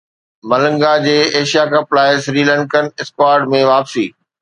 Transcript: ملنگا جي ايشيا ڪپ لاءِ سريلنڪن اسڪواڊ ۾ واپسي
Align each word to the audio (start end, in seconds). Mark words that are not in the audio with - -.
ملنگا 0.49 0.93
جي 1.03 1.17
ايشيا 1.37 1.63
ڪپ 1.73 1.87
لاءِ 1.97 2.11
سريلنڪن 2.25 2.85
اسڪواڊ 3.01 3.39
۾ 3.57 3.65
واپسي 3.71 4.07